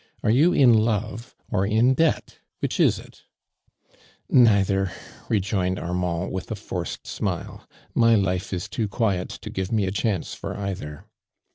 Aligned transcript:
Are 0.23 0.31
you 0.31 0.51
in 0.51 0.73
love 0.73 1.35
or 1.51 1.63
in 1.63 1.93
debt, 1.93 2.39
which 2.57 2.79
is 2.79 2.97
it?" 2.97 3.21
"Neither," 4.31 4.91
rejoined 5.29 5.77
Armand, 5.77 6.31
withaforced 6.33 7.05
smile." 7.05 7.67
My 7.93 8.15
life 8.15 8.51
is 8.51 8.67
too 8.67 8.87
quiet 8.87 9.29
to 9.29 9.51
give 9.51 9.71
me 9.71 9.85
a 9.85 9.91
chance 9.91 10.33
for 10.33 10.57
either." 10.57 11.05